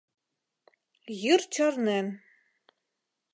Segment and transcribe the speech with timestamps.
[1.21, 2.07] Йӱр чарнен.